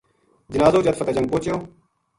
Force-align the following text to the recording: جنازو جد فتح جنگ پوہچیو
جنازو 0.53 0.81
جد 0.85 0.95
فتح 0.99 1.11
جنگ 1.15 1.27
پوہچیو 1.31 1.57